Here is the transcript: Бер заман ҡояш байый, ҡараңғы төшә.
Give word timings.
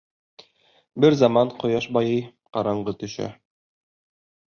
Бер 1.05 1.17
заман 1.19 1.53
ҡояш 1.65 1.89
байый, 1.99 2.19
ҡараңғы 2.59 2.99
төшә. 3.07 3.33